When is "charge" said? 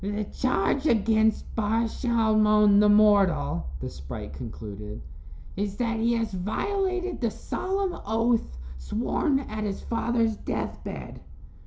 0.23-0.87